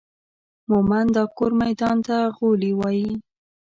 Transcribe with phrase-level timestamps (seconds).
[0.69, 3.09] مومند دا کور ميدان ته غولي وايي